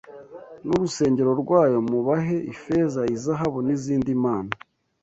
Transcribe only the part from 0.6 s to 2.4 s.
n’urusengero rwayo mubahe